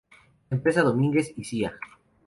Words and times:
La 0.49 0.57
empresa 0.57 0.81
Domínguez 0.81 1.31
y 1.37 1.43
Cía. 1.43 1.77